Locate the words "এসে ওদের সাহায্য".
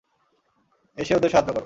0.97-1.49